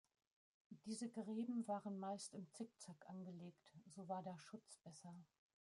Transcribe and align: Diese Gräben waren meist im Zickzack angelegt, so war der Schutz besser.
Diese 0.85 1.09
Gräben 1.11 1.67
waren 1.67 1.99
meist 1.99 2.33
im 2.33 2.51
Zickzack 2.53 3.07
angelegt, 3.07 3.71
so 3.85 4.07
war 4.07 4.23
der 4.23 4.39
Schutz 4.39 4.79
besser. 4.79 5.13